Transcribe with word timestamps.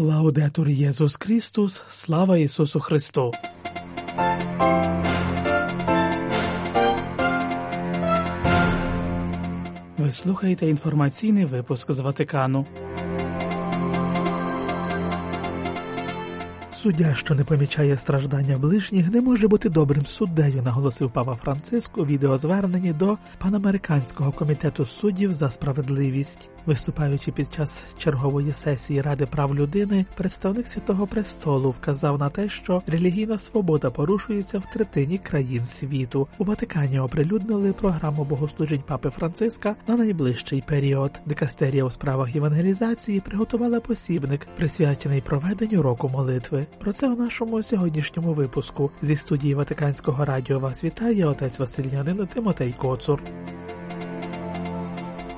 Лаудетур 0.00 0.68
Єсус 0.68 1.16
Христос, 1.20 1.82
слава 1.88 2.38
Ісусу 2.38 2.80
Христу! 2.80 3.32
Ви 9.98 10.12
слухаєте 10.12 10.66
інформаційний 10.68 11.44
випуск 11.44 11.92
з 11.92 12.00
Ватикану. 12.00 12.66
Суддя, 16.72 17.14
що 17.14 17.34
не 17.34 17.44
помічає 17.44 17.96
страждання 17.96 18.58
ближніх, 18.58 19.10
не 19.10 19.20
може 19.20 19.48
бути 19.48 19.68
добрим 19.68 20.06
суддею, 20.06 20.62
наголосив 20.62 21.10
папа 21.10 21.34
Франциск 21.34 21.98
у 21.98 22.06
відеозверненні 22.06 22.92
до 22.92 23.18
панамериканського 23.38 24.32
комітету 24.32 24.84
суддів 24.84 25.32
за 25.32 25.50
справедливість. 25.50 26.48
Виступаючи 26.66 27.32
під 27.32 27.52
час 27.54 27.82
чергової 27.98 28.52
сесії 28.52 29.02
Ради 29.02 29.26
прав 29.26 29.54
людини, 29.54 30.06
представник 30.16 30.68
Святого 30.68 31.06
Престолу 31.06 31.70
вказав 31.70 32.18
на 32.18 32.28
те, 32.28 32.48
що 32.48 32.82
релігійна 32.86 33.38
свобода 33.38 33.90
порушується 33.90 34.58
в 34.58 34.66
третині 34.66 35.18
країн 35.18 35.66
світу. 35.66 36.28
У 36.38 36.44
Ватикані 36.44 37.00
оприлюднили 37.00 37.72
програму 37.72 38.24
богослужень 38.24 38.82
папи 38.86 39.10
Франциска 39.10 39.76
на 39.88 39.96
найближчий 39.96 40.62
період. 40.66 41.20
Дикастерія 41.26 41.84
у 41.84 41.90
справах 41.90 42.34
євангелізації 42.34 43.20
приготувала 43.20 43.80
посібник, 43.80 44.46
присвячений 44.56 45.20
проведенню 45.20 45.82
року 45.82 46.08
молитви. 46.08 46.66
Про 46.78 46.92
це 46.92 47.08
у 47.08 47.16
нашому 47.16 47.62
сьогоднішньому 47.62 48.32
випуску 48.32 48.90
зі 49.02 49.16
студії 49.16 49.54
Ватиканського 49.54 50.24
радіо 50.24 50.58
вас 50.58 50.84
вітає 50.84 51.26
отець 51.26 51.58
Васильянин 51.58 52.26
Тимотей 52.26 52.74
Коцур. 52.78 53.22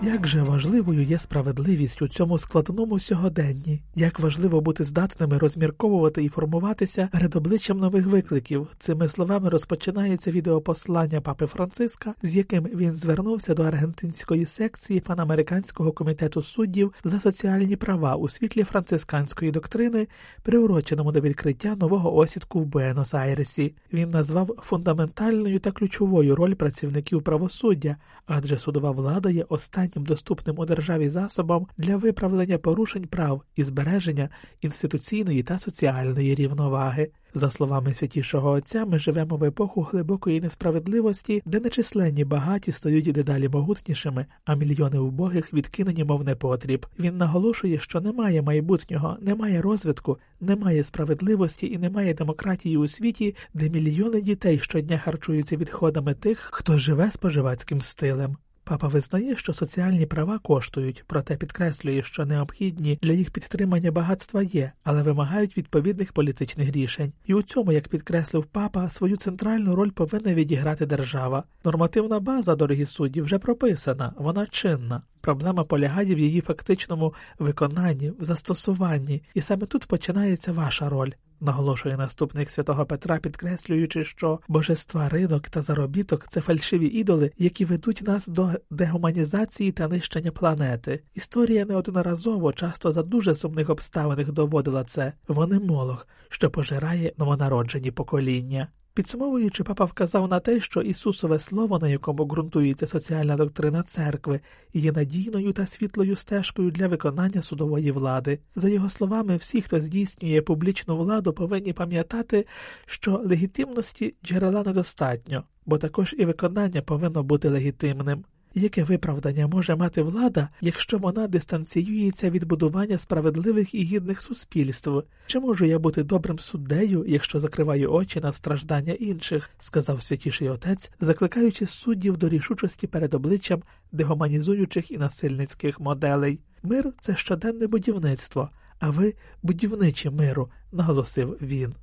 Як 0.04 0.26
же 0.26 0.42
важливою 0.42 1.02
є 1.02 1.18
справедливість 1.18 2.02
у 2.02 2.08
цьому 2.08 2.38
складному 2.38 2.98
сьогоденні, 2.98 3.82
як 3.94 4.20
важливо 4.20 4.60
бути 4.60 4.84
здатними 4.84 5.38
розмірковувати 5.38 6.24
і 6.24 6.28
формуватися 6.28 7.08
перед 7.12 7.36
обличчям 7.36 7.78
нових 7.78 8.06
викликів. 8.06 8.68
Цими 8.78 9.08
словами 9.08 9.48
розпочинається 9.48 10.30
відеопослання 10.30 11.20
папи 11.20 11.46
Франциска, 11.46 12.14
з 12.22 12.36
яким 12.36 12.64
він 12.64 12.92
звернувся 12.92 13.54
до 13.54 13.62
аргентинської 13.62 14.46
секції 14.46 15.00
панамериканського 15.00 15.92
комітету 15.92 16.42
суддів 16.42 16.92
за 17.04 17.20
соціальні 17.20 17.76
права 17.76 18.16
у 18.16 18.28
світлі 18.28 18.64
францисканської 18.64 19.50
доктрини, 19.50 20.08
приуроченому 20.42 21.12
до 21.12 21.20
відкриття 21.20 21.76
нового 21.76 22.16
осідку 22.16 22.60
в 22.60 22.66
Буенос-Айресі. 22.66 23.72
Він 23.92 24.10
назвав 24.10 24.50
фундаментальною 24.62 25.58
та 25.58 25.70
ключовою 25.72 26.36
роль 26.36 26.54
працівників 26.54 27.22
правосуддя, 27.22 27.96
адже 28.26 28.58
судова 28.58 28.90
влада 28.90 29.30
є 29.30 29.44
останньою 29.48 29.91
останнім 29.92 30.06
доступним 30.06 30.58
у 30.58 30.64
державі 30.64 31.08
засобом 31.08 31.66
для 31.78 31.96
виправлення 31.96 32.58
порушень 32.58 33.06
прав 33.06 33.42
і 33.56 33.64
збереження 33.64 34.28
інституційної 34.60 35.42
та 35.42 35.58
соціальної 35.58 36.34
рівноваги. 36.34 37.10
За 37.34 37.50
словами 37.50 37.94
святішого 37.94 38.50
Отця, 38.50 38.84
ми 38.84 38.98
живемо 38.98 39.36
в 39.36 39.44
епоху 39.44 39.82
глибокої 39.82 40.40
несправедливості, 40.40 41.42
де 41.46 41.60
нечисленні 41.60 42.24
багаті 42.24 42.72
стають 42.72 43.12
дедалі 43.12 43.48
могутнішими, 43.48 44.26
а 44.44 44.54
мільйони 44.54 44.98
убогих 44.98 45.54
відкинені, 45.54 46.04
мов 46.04 46.24
непотріб. 46.24 46.86
Він 46.98 47.16
наголошує, 47.16 47.78
що 47.78 48.00
немає 48.00 48.42
майбутнього, 48.42 49.16
немає 49.20 49.62
розвитку, 49.62 50.18
немає 50.40 50.84
справедливості 50.84 51.66
і 51.66 51.78
немає 51.78 52.14
демократії 52.14 52.76
у 52.76 52.88
світі, 52.88 53.34
де 53.54 53.70
мільйони 53.70 54.20
дітей 54.20 54.58
щодня 54.58 54.98
харчуються 54.98 55.56
відходами 55.56 56.14
тих, 56.14 56.38
хто 56.38 56.78
живе 56.78 57.10
споживацьким 57.10 57.80
стилем. 57.80 58.36
Папа 58.64 58.88
визнає, 58.88 59.36
що 59.36 59.52
соціальні 59.52 60.06
права 60.06 60.38
коштують, 60.38 61.04
проте 61.06 61.36
підкреслює, 61.36 62.02
що 62.02 62.26
необхідні 62.26 62.98
для 63.02 63.12
їх 63.12 63.30
підтримання 63.30 63.90
багатства 63.90 64.42
є, 64.42 64.72
але 64.84 65.02
вимагають 65.02 65.56
відповідних 65.56 66.12
політичних 66.12 66.72
рішень. 66.72 67.12
І 67.26 67.34
у 67.34 67.42
цьому, 67.42 67.72
як 67.72 67.88
підкреслив 67.88 68.44
папа, 68.44 68.88
свою 68.88 69.16
центральну 69.16 69.74
роль 69.74 69.90
повинна 69.90 70.34
відіграти 70.34 70.86
держава. 70.86 71.44
Нормативна 71.64 72.20
база, 72.20 72.56
дорогі 72.56 72.86
судді, 72.86 73.20
вже 73.22 73.38
прописана, 73.38 74.12
вона 74.16 74.46
чинна. 74.46 75.02
Проблема 75.20 75.64
полягає 75.64 76.14
в 76.14 76.18
її 76.18 76.40
фактичному 76.40 77.14
виконанні, 77.38 78.10
в 78.10 78.24
застосуванні, 78.24 79.22
і 79.34 79.40
саме 79.40 79.66
тут 79.66 79.86
починається 79.86 80.52
ваша 80.52 80.88
роль. 80.88 81.10
Наголошує 81.42 81.96
наступник 81.96 82.50
святого 82.50 82.86
Петра, 82.86 83.18
підкреслюючи, 83.18 84.04
що 84.04 84.40
божества 84.48 85.08
ринок 85.08 85.48
та 85.48 85.62
заробіток 85.62 86.28
це 86.28 86.40
фальшиві 86.40 86.86
ідоли, 86.86 87.30
які 87.38 87.64
ведуть 87.64 88.02
нас 88.02 88.26
до 88.26 88.50
дегуманізації 88.70 89.72
та 89.72 89.88
нищення 89.88 90.30
планети. 90.30 91.02
Історія 91.14 91.64
неодноразово, 91.64 92.52
часто 92.52 92.92
за 92.92 93.02
дуже 93.02 93.34
сумних 93.34 93.70
обставин 93.70 94.26
доводила 94.32 94.84
це. 94.84 95.12
Вони 95.28 95.58
молох, 95.58 96.06
що 96.28 96.50
пожирає 96.50 97.12
новонароджені 97.18 97.90
покоління. 97.90 98.68
Підсумовуючи, 98.94 99.64
папа 99.64 99.84
вказав 99.84 100.28
на 100.28 100.40
те, 100.40 100.60
що 100.60 100.80
Ісусове 100.80 101.38
Слово, 101.38 101.78
на 101.78 101.88
якому 101.88 102.24
ґрунтується 102.24 102.86
соціальна 102.86 103.36
доктрина 103.36 103.82
церкви, 103.82 104.40
є 104.74 104.92
надійною 104.92 105.52
та 105.52 105.66
світлою 105.66 106.16
стежкою 106.16 106.70
для 106.70 106.88
виконання 106.88 107.42
судової 107.42 107.92
влади. 107.92 108.38
За 108.56 108.68
його 108.68 108.90
словами, 108.90 109.36
всі, 109.36 109.62
хто 109.62 109.80
здійснює 109.80 110.42
публічну 110.42 110.96
владу, 110.96 111.32
повинні 111.32 111.72
пам'ятати, 111.72 112.46
що 112.86 113.22
легітимності 113.24 114.14
джерела 114.24 114.62
недостатньо, 114.62 115.44
бо 115.66 115.78
також 115.78 116.14
і 116.18 116.24
виконання 116.24 116.82
повинно 116.82 117.22
бути 117.22 117.48
легітимним. 117.48 118.24
Яке 118.54 118.84
виправдання 118.84 119.46
може 119.46 119.76
мати 119.76 120.02
влада, 120.02 120.48
якщо 120.60 120.98
вона 120.98 121.26
дистанціюється 121.26 122.30
від 122.30 122.44
будування 122.44 122.98
справедливих 122.98 123.74
і 123.74 123.82
гідних 123.82 124.22
суспільств? 124.22 125.02
Чи 125.26 125.40
можу 125.40 125.64
я 125.64 125.78
бути 125.78 126.02
добрим 126.02 126.38
суддею, 126.38 127.04
якщо 127.08 127.40
закриваю 127.40 127.92
очі 127.92 128.20
на 128.20 128.32
страждання 128.32 128.92
інших? 128.92 129.50
сказав 129.58 130.02
святіший 130.02 130.48
отець, 130.48 130.90
закликаючи 131.00 131.66
суддів 131.66 132.16
до 132.16 132.28
рішучості 132.28 132.86
перед 132.86 133.14
обличчям 133.14 133.62
дегуманізуючих 133.92 134.90
і 134.90 134.98
насильницьких 134.98 135.80
моделей. 135.80 136.40
Мир 136.62 136.92
це 137.00 137.16
щоденне 137.16 137.66
будівництво, 137.66 138.50
а 138.78 138.90
ви 138.90 139.14
будівничі 139.42 140.10
миру, 140.10 140.50
наголосив 140.72 141.38
він. 141.42 141.74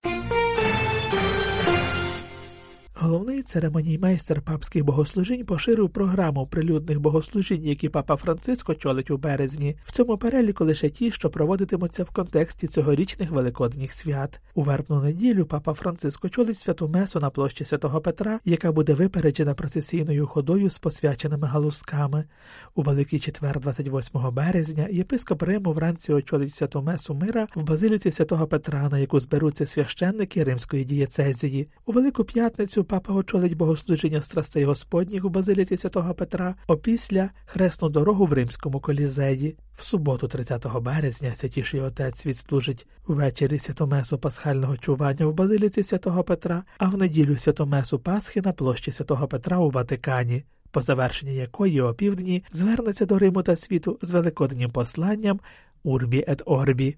Головний 3.02 3.42
церемоніймейстер 3.42 4.42
папських 4.42 4.84
богослужінь 4.84 5.46
поширив 5.46 5.90
програму 5.90 6.48
прилюдних 6.48 7.00
богослужінь, 7.00 7.64
які 7.64 7.90
папа 7.90 8.16
Франциско 8.16 8.76
чолить 8.76 9.12
у 9.12 9.18
березні. 9.18 9.78
В 9.84 9.92
цьому 9.92 10.18
переліку 10.18 10.66
лише 10.66 10.90
ті, 10.90 11.12
що 11.12 11.30
проводитимуться 11.30 12.04
в 12.04 12.10
контексті 12.10 12.68
цьогорічних 12.68 13.32
великодніх 13.32 13.94
свят. 13.94 14.42
У 14.54 14.64
вербну 14.64 15.02
неділю 15.02 15.46
папа 15.46 15.74
Франциско 15.74 16.30
чолить 16.30 16.58
святу 16.58 16.88
месу 16.90 17.20
на 17.20 17.30
площі 17.30 17.66
святого 17.66 18.02
Петра, 18.02 18.40
яка 18.46 18.72
буде 18.72 18.94
випереджена 18.94 19.54
процесійною 19.54 20.28
ходою 20.28 20.70
з 20.70 20.78
посвяченими 20.78 21.48
галузками. 21.48 22.24
У 22.76 22.82
Великий 22.82 23.20
четвер, 23.20 23.60
28 23.60 24.22
березня, 24.32 24.88
єпископ 24.92 25.44
Риму 25.44 25.72
вранці 25.72 26.14
очолить 26.14 26.56
святу 26.56 26.82
месу 26.82 27.14
мира 27.14 27.48
в 27.56 27.64
базиліці 27.64 28.12
святого 28.12 28.48
Петра, 28.48 28.90
на 28.90 29.00
яку 29.00 29.20
зберуться 29.20 29.66
священники 29.66 30.44
римської 30.44 30.86
дієцезії. 30.86 31.68
У 31.86 31.92
Велику 31.92 32.24
п'ятницю 32.24 32.84
папа 32.90 33.14
очолить 33.14 33.58
богослужіння 33.58 34.22
страстей 34.22 34.66
Господніх 34.66 35.26
у 35.26 35.30
базиліці 35.30 35.78
святого 35.78 36.14
Петра, 36.14 36.56
опісля 36.68 37.30
хресну 37.46 37.90
дорогу 37.90 38.26
в 38.26 38.34
римському 38.34 38.80
колізеї. 38.80 39.58
В 39.76 39.84
суботу, 39.84 40.28
30 40.28 40.66
березня, 40.82 41.36
святіший 41.36 41.82
отець 41.82 42.26
відслужить 42.26 42.88
ввечері 43.08 43.60
святомесу 43.60 44.18
пасхального 44.18 44.78
чування 44.78 45.26
в 45.26 45.34
базиліці 45.34 45.84
святого 45.84 46.24
Петра, 46.24 46.64
а 46.78 46.86
в 46.90 46.98
неділю 46.98 47.38
святомесу 47.38 48.00
Пасхи 48.00 48.42
на 48.42 48.54
площі 48.54 48.92
святого 48.92 49.28
Петра 49.28 49.58
у 49.58 49.70
Ватикані, 49.70 50.44
по 50.72 50.82
завершенні 50.82 51.36
якої 51.36 51.82
опівдні 51.82 52.44
звернеться 52.52 53.06
до 53.06 53.20
Риму 53.20 53.44
та 53.44 53.56
світу 53.56 54.00
з 54.02 54.12
великоднім 54.12 54.72
посланням 54.72 55.40
Урбі 55.84 56.26
ет 56.28 56.42
Орбі. 56.46 56.98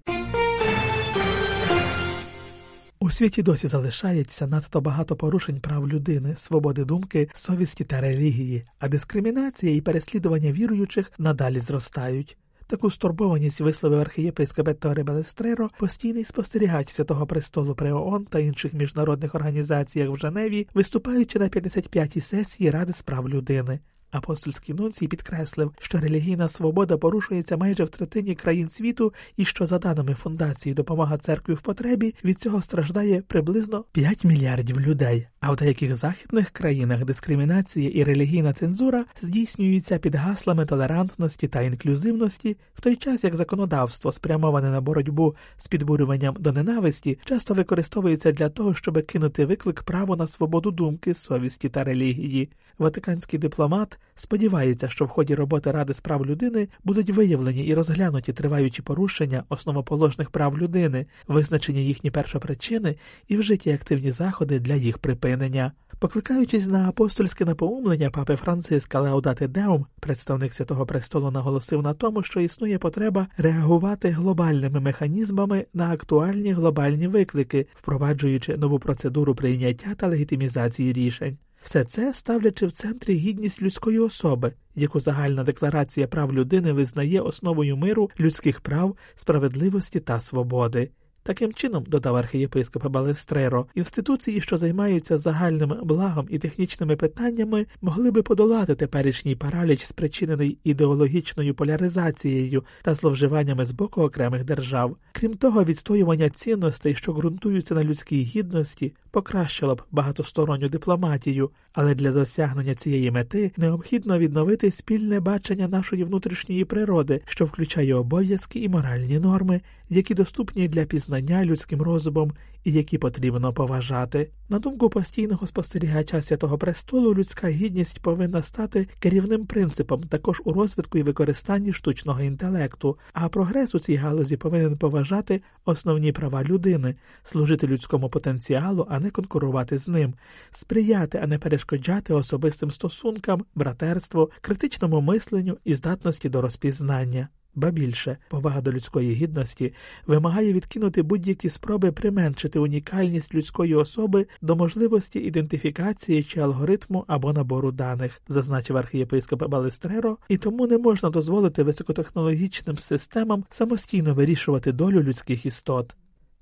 У 3.02 3.10
світі 3.10 3.42
досі 3.42 3.68
залишається 3.68 4.46
надто 4.46 4.80
багато 4.80 5.16
порушень 5.16 5.60
прав 5.60 5.88
людини, 5.88 6.34
свободи 6.38 6.84
думки, 6.84 7.28
совісті 7.34 7.84
та 7.84 8.00
релігії, 8.00 8.64
а 8.78 8.88
дискримінація 8.88 9.74
і 9.74 9.80
переслідування 9.80 10.52
віруючих 10.52 11.12
надалі 11.18 11.60
зростають. 11.60 12.36
Таку 12.66 12.90
стурбованість 12.90 13.60
висловив 13.60 14.00
архієпископ 14.00 14.68
Етторе 14.68 15.02
Белестреро, 15.02 15.70
постійний 15.78 16.24
спостерігач 16.24 16.90
святого 16.90 17.26
престолу 17.26 17.74
при 17.74 17.92
ООН 17.92 18.24
та 18.24 18.38
інших 18.38 18.72
міжнародних 18.72 19.34
організаціях 19.34 20.10
в 20.10 20.16
Женеві, 20.16 20.68
виступаючи 20.74 21.38
на 21.38 21.48
55-й 21.48 22.20
сесії 22.20 22.70
Ради 22.70 22.92
з 22.92 23.02
прав 23.02 23.28
людини. 23.28 23.80
Апостольський 24.12 24.74
нунцій 24.74 25.08
підкреслив, 25.08 25.72
що 25.80 25.98
релігійна 25.98 26.48
свобода 26.48 26.96
порушується 26.96 27.56
майже 27.56 27.84
в 27.84 27.88
третині 27.88 28.34
країн 28.34 28.70
світу, 28.70 29.14
і 29.36 29.44
що, 29.44 29.66
за 29.66 29.78
даними 29.78 30.14
фундації 30.14 30.74
допомога 30.74 31.18
церкві 31.18 31.54
в 31.54 31.60
потребі, 31.60 32.14
від 32.24 32.40
цього 32.40 32.62
страждає 32.62 33.22
приблизно 33.22 33.84
5 33.92 34.24
мільярдів 34.24 34.80
людей. 34.80 35.26
А 35.40 35.52
в 35.52 35.56
деяких 35.56 35.94
західних 35.94 36.50
країнах 36.50 37.04
дискримінація 37.04 37.90
і 37.90 38.04
релігійна 38.04 38.52
цензура 38.52 39.04
здійснюються 39.22 39.98
під 39.98 40.14
гаслами 40.14 40.66
толерантності 40.66 41.48
та 41.48 41.62
інклюзивності, 41.62 42.56
в 42.74 42.80
той 42.80 42.96
час 42.96 43.24
як 43.24 43.36
законодавство, 43.36 44.12
спрямоване 44.12 44.70
на 44.70 44.80
боротьбу 44.80 45.36
з 45.56 45.68
підбурюванням 45.68 46.36
до 46.38 46.52
ненависті, 46.52 47.18
часто 47.24 47.54
використовується 47.54 48.32
для 48.32 48.48
того, 48.48 48.74
щоб 48.74 49.06
кинути 49.06 49.46
виклик 49.46 49.82
праву 49.82 50.16
на 50.16 50.26
свободу 50.26 50.70
думки, 50.70 51.14
совісті 51.14 51.68
та 51.68 51.84
релігії. 51.84 52.50
Ватиканський 52.78 53.38
дипломат 53.38 53.98
сподівається, 54.14 54.88
що 54.88 55.04
в 55.04 55.08
ході 55.08 55.34
роботи 55.34 55.70
Ради 55.70 55.94
справ 55.94 56.26
людини 56.26 56.68
будуть 56.84 57.10
виявлені 57.10 57.64
і 57.64 57.74
розглянуті 57.74 58.32
триваючі 58.32 58.82
порушення 58.82 59.44
основоположних 59.48 60.30
прав 60.30 60.58
людини, 60.58 61.06
визначені 61.28 61.86
їхні 61.86 62.10
першопричини 62.10 62.96
і 63.28 63.36
вжиті 63.36 63.72
активні 63.72 64.12
заходи 64.12 64.60
для 64.60 64.74
їх 64.74 64.98
припинення. 64.98 65.72
Покликаючись 65.98 66.66
на 66.66 66.88
апостольське 66.88 67.44
напоумлення 67.44 68.10
папи 68.10 68.36
Франциска 68.36 69.00
Леодати 69.00 69.48
Деум, 69.48 69.86
представник 70.00 70.54
Святого 70.54 70.86
Престолу 70.86 71.30
наголосив 71.30 71.82
на 71.82 71.94
тому, 71.94 72.22
що 72.22 72.40
існує 72.40 72.78
потреба 72.78 73.26
реагувати 73.36 74.10
глобальними 74.10 74.80
механізмами 74.80 75.66
на 75.74 75.90
актуальні 75.90 76.52
глобальні 76.52 77.08
виклики, 77.08 77.66
впроваджуючи 77.74 78.56
нову 78.56 78.78
процедуру 78.78 79.34
прийняття 79.34 79.94
та 79.94 80.08
легітимізації 80.08 80.92
рішень. 80.92 81.38
Все 81.62 81.84
це 81.84 82.14
ставлячи 82.14 82.66
в 82.66 82.72
центрі 82.72 83.14
гідність 83.14 83.62
людської 83.62 83.98
особи, 83.98 84.52
яку 84.74 85.00
загальна 85.00 85.44
декларація 85.44 86.06
прав 86.06 86.32
людини 86.32 86.72
визнає 86.72 87.20
основою 87.20 87.76
миру, 87.76 88.10
людських 88.20 88.60
прав, 88.60 88.96
справедливості 89.14 90.00
та 90.00 90.20
свободи. 90.20 90.90
Таким 91.24 91.52
чином, 91.52 91.84
додав 91.88 92.16
архієпископ 92.16 92.86
Балестреро, 92.86 93.66
інституції, 93.74 94.40
що 94.40 94.56
займаються 94.56 95.18
загальним 95.18 95.74
благом 95.82 96.26
і 96.30 96.38
технічними 96.38 96.96
питаннями, 96.96 97.66
могли 97.82 98.10
би 98.10 98.22
подолати 98.22 98.74
теперішній 98.74 99.36
параліч, 99.36 99.84
спричинений 99.84 100.58
ідеологічною 100.64 101.54
поляризацією 101.54 102.64
та 102.82 102.94
зловживаннями 102.94 103.64
з 103.64 103.70
боку 103.70 104.02
окремих 104.02 104.44
держав. 104.44 104.96
Крім 105.12 105.34
того, 105.34 105.64
відстоювання 105.64 106.28
цінностей, 106.28 106.94
що 106.94 107.12
ґрунтуються 107.12 107.74
на 107.74 107.84
людській 107.84 108.22
гідності, 108.22 108.92
покращило 109.10 109.74
б 109.74 109.82
багатосторонню 109.90 110.68
дипломатію, 110.68 111.50
але 111.72 111.94
для 111.94 112.12
досягнення 112.12 112.74
цієї 112.74 113.10
мети 113.10 113.52
необхідно 113.56 114.18
відновити 114.18 114.70
спільне 114.70 115.20
бачення 115.20 115.68
нашої 115.68 116.04
внутрішньої 116.04 116.64
природи, 116.64 117.20
що 117.26 117.44
включає 117.44 117.94
обов'язки 117.94 118.60
і 118.60 118.68
моральні 118.68 119.18
норми, 119.18 119.60
які 119.92 120.14
доступні 120.14 120.68
для 120.68 120.84
пізнання 120.84 121.44
людським 121.44 121.82
розумом 121.82 122.32
і 122.64 122.72
які 122.72 122.98
потрібно 122.98 123.52
поважати. 123.52 124.30
На 124.48 124.58
думку 124.58 124.90
постійного 124.90 125.46
спостерігача 125.46 126.22
святого 126.22 126.58
престолу, 126.58 127.14
людська 127.14 127.48
гідність 127.48 128.00
повинна 128.00 128.42
стати 128.42 128.88
керівним 128.98 129.46
принципом 129.46 130.02
також 130.02 130.42
у 130.44 130.52
розвитку 130.52 130.98
і 130.98 131.02
використанні 131.02 131.72
штучного 131.72 132.22
інтелекту, 132.22 132.98
а 133.12 133.28
прогрес 133.28 133.74
у 133.74 133.78
цій 133.78 133.94
галузі 133.94 134.36
повинен 134.36 134.78
поважати 134.78 135.42
основні 135.64 136.12
права 136.12 136.44
людини, 136.44 136.94
служити 137.24 137.66
людському 137.66 138.08
потенціалу, 138.08 138.86
а 138.90 139.00
не 139.00 139.10
конкурувати 139.10 139.78
з 139.78 139.88
ним, 139.88 140.14
сприяти, 140.50 141.20
а 141.22 141.26
не 141.26 141.38
перешкоджати 141.38 142.14
особистим 142.14 142.70
стосункам, 142.70 143.44
братерству, 143.54 144.30
критичному 144.40 145.00
мисленню 145.00 145.58
і 145.64 145.74
здатності 145.74 146.28
до 146.28 146.42
розпізнання. 146.42 147.28
Ба 147.54 147.70
більше 147.70 148.16
повага 148.28 148.60
до 148.60 148.72
людської 148.72 149.14
гідності 149.14 149.74
вимагає 150.06 150.52
відкинути 150.52 151.02
будь-які 151.02 151.48
спроби 151.48 151.92
применшити 151.92 152.58
унікальність 152.58 153.34
людської 153.34 153.74
особи 153.74 154.26
до 154.42 154.56
можливості 154.56 155.18
ідентифікації 155.18 156.22
чи 156.22 156.40
алгоритму 156.40 157.04
або 157.08 157.32
набору 157.32 157.72
даних, 157.72 158.22
зазначив 158.28 158.76
архієпископ 158.76 159.42
Балестреро, 159.48 160.18
і 160.28 160.36
тому 160.36 160.66
не 160.66 160.78
можна 160.78 161.10
дозволити 161.10 161.62
високотехнологічним 161.62 162.78
системам 162.78 163.44
самостійно 163.50 164.14
вирішувати 164.14 164.72
долю 164.72 165.02
людських 165.02 165.46
істот. 165.46 165.96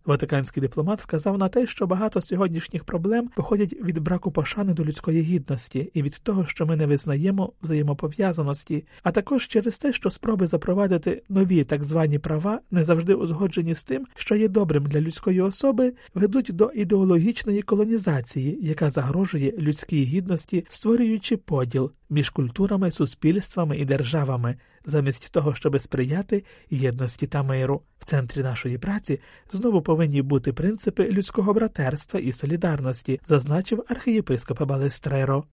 Ватиканський 0.04 0.60
дипломат 0.60 1.02
вказав 1.02 1.38
на 1.38 1.48
те, 1.48 1.66
що 1.66 1.86
багато 1.86 2.20
сьогоднішніх 2.20 2.84
проблем 2.84 3.30
походять 3.36 3.72
від 3.72 3.98
браку 3.98 4.32
пошани 4.32 4.74
до 4.74 4.84
людської 4.84 5.22
гідності 5.22 5.90
і 5.94 6.02
від 6.02 6.20
того, 6.22 6.46
що 6.46 6.66
ми 6.66 6.76
не 6.76 6.86
визнаємо 6.86 7.52
взаємопов'язаності, 7.62 8.84
а 9.02 9.12
також 9.12 9.48
через 9.48 9.78
те, 9.78 9.92
що 9.92 10.10
спроби 10.10 10.46
запровадити 10.46 11.22
нові 11.28 11.64
так 11.64 11.84
звані 11.84 12.18
права, 12.18 12.60
не 12.70 12.84
завжди 12.84 13.14
узгоджені 13.14 13.74
з 13.74 13.84
тим, 13.84 14.06
що 14.14 14.36
є 14.36 14.48
добрим 14.48 14.86
для 14.86 15.00
людської 15.00 15.40
особи, 15.40 15.92
ведуть 16.14 16.50
до 16.52 16.70
ідеологічної 16.74 17.62
колонізації, 17.62 18.58
яка 18.62 18.90
загрожує 18.90 19.52
людській 19.58 20.04
гідності, 20.04 20.66
створюючи 20.68 21.36
поділ 21.36 21.92
між 22.10 22.30
культурами, 22.30 22.90
суспільствами 22.90 23.76
і 23.76 23.84
державами, 23.84 24.56
замість 24.84 25.32
того, 25.32 25.54
щоб 25.54 25.80
сприяти 25.80 26.44
єдності 26.70 27.26
та 27.26 27.42
миру. 27.42 27.82
В 27.98 28.04
центрі 28.04 28.42
нашої 28.42 28.78
праці 28.78 29.20
знову 29.52 29.82
повинні 29.82 30.22
бути 30.22 30.52
принципи 30.52 31.10
людського 31.10 31.54
братерства 31.54 32.20
і 32.20 32.32
солідарності, 32.32 33.20
зазначив 33.28 33.84
архієпископ 33.88 34.62
Балестреро. 34.62 35.44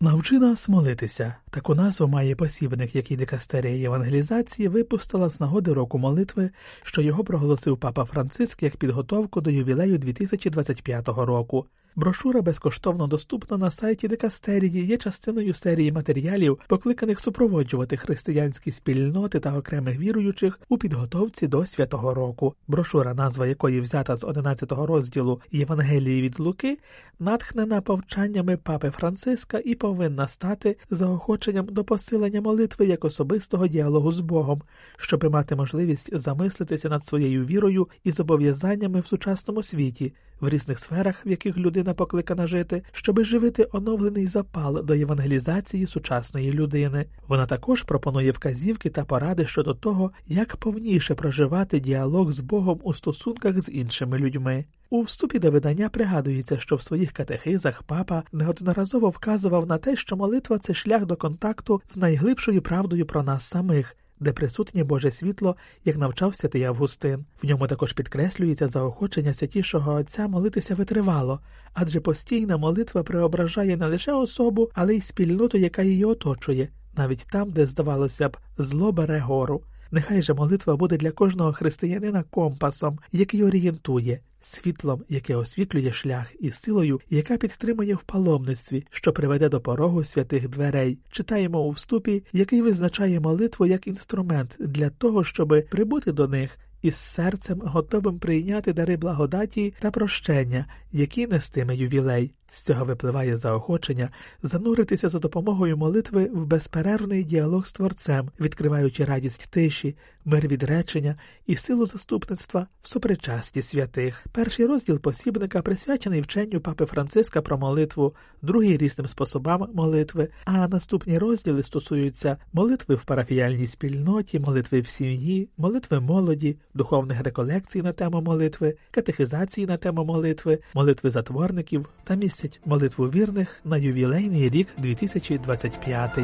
Навчи 0.00 0.38
нас 0.38 0.68
молитися. 0.68 1.34
Таку 1.50 1.74
назву 1.74 2.08
має 2.08 2.36
посібник, 2.36 2.94
який 2.94 3.16
дикастерія 3.16 3.76
євангелізації 3.76 4.68
випустила 4.68 5.28
з 5.28 5.40
нагоди 5.40 5.72
року 5.72 5.98
молитви, 5.98 6.50
що 6.82 7.02
його 7.02 7.24
проголосив 7.24 7.78
папа 7.78 8.04
Франциск 8.04 8.62
як 8.62 8.76
підготовку 8.76 9.40
до 9.40 9.50
ювілею 9.50 9.98
2025 9.98 11.08
року. 11.08 11.66
Брошура 11.96 12.42
безкоштовно 12.42 13.06
доступна 13.06 13.56
на 13.58 13.70
сайті 13.70 14.08
Декастерії, 14.08 14.86
є 14.86 14.96
частиною 14.96 15.54
серії 15.54 15.92
матеріалів, 15.92 16.58
покликаних 16.68 17.20
супроводжувати 17.20 17.96
християнські 17.96 18.72
спільноти 18.72 19.40
та 19.40 19.58
окремих 19.58 19.98
віруючих 19.98 20.60
у 20.68 20.78
підготовці 20.78 21.46
до 21.46 21.66
святого 21.66 22.14
року. 22.14 22.54
Брошура, 22.68 23.14
назва 23.14 23.46
якої 23.46 23.80
взята 23.80 24.16
з 24.16 24.24
11-го 24.24 24.86
розділу 24.86 25.40
Євангелії 25.52 26.22
від 26.22 26.40
Луки, 26.40 26.78
натхнена 27.18 27.80
повчаннями 27.80 28.56
папи 28.56 28.90
Франциска 28.90 29.60
і 29.64 29.74
повинна 29.74 30.28
стати 30.28 30.76
заохоченням 30.90 31.66
до 31.66 31.84
посилення 31.84 32.40
молитви 32.40 32.86
як 32.86 33.04
особистого 33.04 33.68
діалогу 33.68 34.12
з 34.12 34.20
Богом, 34.20 34.62
щоб 34.96 35.24
мати 35.24 35.56
можливість 35.56 36.18
замислитися 36.18 36.88
над 36.88 37.04
своєю 37.04 37.46
вірою 37.46 37.88
і 38.04 38.10
зобов'язаннями 38.10 39.00
в 39.00 39.06
сучасному 39.06 39.62
світі 39.62 40.12
в 40.40 40.48
різних 40.48 40.78
сферах, 40.78 41.26
в 41.26 41.28
яких 41.28 41.56
людина 41.56 41.83
покликана 41.92 42.46
жити, 42.46 42.82
щоби 42.92 43.24
живити 43.24 43.68
оновлений 43.72 44.26
запал 44.26 44.84
до 44.84 44.94
євангелізації 44.94 45.86
сучасної 45.86 46.52
людини. 46.52 47.06
Вона 47.28 47.46
також 47.46 47.82
пропонує 47.82 48.30
вказівки 48.30 48.90
та 48.90 49.04
поради 49.04 49.46
щодо 49.46 49.74
того, 49.74 50.10
як 50.26 50.56
повніше 50.56 51.14
проживати 51.14 51.80
діалог 51.80 52.32
з 52.32 52.40
Богом 52.40 52.80
у 52.82 52.94
стосунках 52.94 53.60
з 53.60 53.68
іншими 53.68 54.18
людьми. 54.18 54.64
У 54.90 55.02
вступі 55.02 55.38
до 55.38 55.50
видання 55.50 55.88
пригадується, 55.88 56.58
що 56.58 56.76
в 56.76 56.82
своїх 56.82 57.12
катехизах 57.12 57.82
папа 57.82 58.22
неодноразово 58.32 59.08
вказував 59.08 59.66
на 59.66 59.78
те, 59.78 59.96
що 59.96 60.16
молитва 60.16 60.58
це 60.58 60.74
шлях 60.74 61.06
до 61.06 61.16
контакту 61.16 61.82
з 61.88 61.96
найглибшою 61.96 62.62
правдою 62.62 63.06
про 63.06 63.22
нас 63.22 63.44
самих 63.44 63.96
де 64.20 64.32
присутнє 64.32 64.84
Боже 64.84 65.10
світло, 65.10 65.56
як 65.84 65.96
навчав 65.96 66.34
святий 66.34 66.64
Августин. 66.64 67.24
В 67.42 67.46
ньому 67.46 67.66
також 67.66 67.92
підкреслюється 67.92 68.68
заохочення 68.68 69.34
святішого 69.34 69.94
Отця 69.94 70.28
молитися 70.28 70.74
витривало, 70.74 71.40
адже 71.74 72.00
постійна 72.00 72.56
молитва 72.56 73.02
преображає 73.02 73.76
не 73.76 73.86
лише 73.86 74.12
особу, 74.12 74.70
але 74.74 74.94
й 74.94 75.00
спільноту, 75.00 75.58
яка 75.58 75.82
її 75.82 76.04
оточує, 76.04 76.68
навіть 76.96 77.26
там, 77.32 77.50
де, 77.50 77.66
здавалося 77.66 78.28
б, 78.28 78.36
зло 78.58 78.92
бере 78.92 79.18
гору. 79.18 79.62
Нехай 79.90 80.22
же 80.22 80.34
молитва 80.34 80.76
буде 80.76 80.96
для 80.96 81.10
кожного 81.10 81.52
християнина 81.52 82.22
компасом, 82.22 82.98
який 83.12 83.44
орієнтує, 83.44 84.20
світлом, 84.44 85.02
яке 85.08 85.36
освітлює 85.36 85.92
шлях, 85.92 86.32
і 86.40 86.50
силою, 86.50 87.00
яка 87.10 87.36
підтримує 87.36 87.94
в 87.94 88.02
паломництві, 88.02 88.86
що 88.90 89.12
приведе 89.12 89.48
до 89.48 89.60
порогу 89.60 90.04
святих 90.04 90.48
дверей. 90.48 90.98
Читаємо 91.10 91.60
у 91.60 91.70
вступі, 91.70 92.24
який 92.32 92.62
визначає 92.62 93.20
молитву 93.20 93.66
як 93.66 93.86
інструмент 93.86 94.56
для 94.60 94.90
того, 94.90 95.24
щоб 95.24 95.54
прибути 95.70 96.12
до 96.12 96.28
них. 96.28 96.58
Із 96.82 96.96
серцем 96.96 97.62
готовим 97.64 98.18
прийняти 98.18 98.72
дари 98.72 98.96
благодаті 98.96 99.74
та 99.80 99.90
прощення, 99.90 100.66
які 100.92 101.26
нестиме 101.26 101.76
ювілей. 101.76 102.34
З 102.54 102.60
цього 102.60 102.84
випливає 102.84 103.36
заохочення 103.36 104.10
зануритися 104.42 105.08
за 105.08 105.18
допомогою 105.18 105.76
молитви 105.76 106.30
в 106.32 106.46
безперервний 106.46 107.24
діалог 107.24 107.66
з 107.66 107.72
Творцем, 107.72 108.30
відкриваючи 108.40 109.04
радість 109.04 109.50
тиші, 109.50 109.96
мир 110.24 110.48
відречення 110.48 111.16
і 111.46 111.56
силу 111.56 111.86
заступництва 111.86 112.66
в 112.82 112.88
сопричасті 112.88 113.62
святих. 113.62 114.26
Перший 114.32 114.66
розділ 114.66 115.00
посібника 115.00 115.62
присвячений 115.62 116.20
вченню 116.20 116.60
папи 116.60 116.86
Франциска 116.86 117.42
про 117.42 117.58
молитву, 117.58 118.14
другий 118.42 118.76
різним 118.76 119.06
способам 119.06 119.68
молитви, 119.74 120.28
а 120.44 120.68
наступні 120.68 121.18
розділи 121.18 121.62
стосуються 121.62 122.36
молитви 122.52 122.94
в 122.94 123.04
парафіяльній 123.04 123.66
спільноті, 123.66 124.38
молитви 124.38 124.80
в 124.80 124.88
сім'ї, 124.88 125.48
молитви 125.56 126.00
молоді, 126.00 126.56
духовних 126.74 127.22
реколекцій 127.22 127.82
на 127.82 127.92
тему 127.92 128.20
молитви, 128.20 128.76
катехизації 128.90 129.66
на 129.66 129.76
тему 129.76 130.04
молитви, 130.04 130.58
молитви 130.74 131.10
затворників 131.10 131.88
та 132.04 132.14
містять 132.44 132.60
молитву 132.66 133.04
вірних 133.06 133.60
на 133.64 133.76
ювілейний 133.76 134.50
рік 134.50 134.68
2025. 134.78 136.18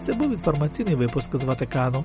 Це 0.00 0.12
був 0.12 0.32
інформаційний 0.32 0.94
випуск 0.94 1.36
з 1.36 1.44
Ватикану. 1.44 2.04